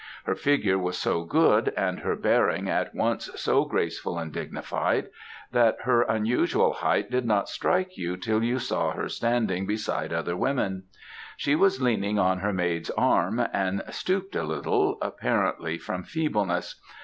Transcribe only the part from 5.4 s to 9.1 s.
that her unusual height did not strike you till you saw her